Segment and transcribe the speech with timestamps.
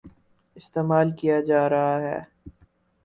[0.55, 2.17] استعمال کیا جارہا ہے۔